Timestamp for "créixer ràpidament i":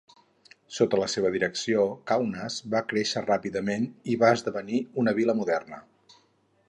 2.93-4.17